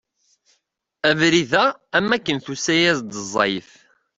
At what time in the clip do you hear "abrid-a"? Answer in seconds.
1.09-1.65